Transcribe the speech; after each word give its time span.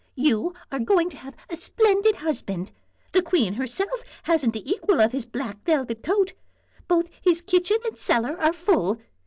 You 0.15 0.55
are 0.71 0.79
going 0.79 1.11
to 1.11 1.17
have 1.17 1.35
a 1.47 1.55
splendid 1.55 2.15
husband; 2.15 2.71
the 3.11 3.21
queen 3.21 3.53
herself 3.53 4.01
hasn't 4.23 4.53
the 4.53 4.67
equal 4.67 4.99
of 4.99 5.11
his 5.11 5.25
black 5.27 5.63
velvet 5.63 6.01
coat; 6.01 6.33
both 6.87 7.07
his 7.21 7.43
kitchen 7.43 7.77
and 7.85 7.93
his 7.93 8.01
cellar 8.01 8.35
are 8.39 8.51
full. 8.53 8.99